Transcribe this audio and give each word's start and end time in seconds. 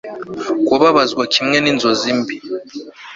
Kubabazwa 0.67 1.23
kimwe 1.33 1.57
ninzozi 1.59 2.09
mbi 2.19 2.35